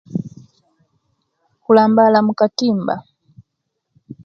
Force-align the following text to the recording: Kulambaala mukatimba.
Kulambaala 1.63 2.19
mukatimba. 2.25 2.93